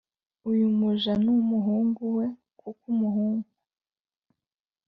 [0.49, 2.25] Uyu muja n umuhungu we
[2.59, 3.47] kuko umuhungu